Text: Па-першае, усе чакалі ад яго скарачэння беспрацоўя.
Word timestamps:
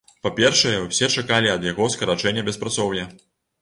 Па-першае, 0.27 0.73
усе 0.87 1.11
чакалі 1.17 1.53
ад 1.59 1.69
яго 1.71 1.93
скарачэння 1.97 2.49
беспрацоўя. 2.53 3.11